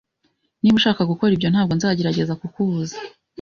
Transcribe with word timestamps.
Niba 0.61 0.75
ushaka 0.79 1.01
gukora 1.11 1.31
ibyo, 1.33 1.47
ntabwo 1.51 1.73
nzagerageza 1.77 2.33
kukubuza. 2.41 2.97